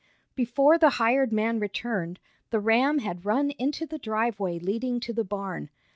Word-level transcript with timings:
Before 0.33 0.79
the 0.79 0.89
hired 0.97 1.31
man 1.31 1.59
returned, 1.59 2.17
the 2.49 2.59
ram 2.59 2.97
had 2.97 3.23
run 3.23 3.51
into 3.51 3.85
the 3.85 3.99
driveway 3.99 4.57
leading 4.57 4.99
to 4.99 5.13
the 5.13 5.23
barn. 5.23 5.69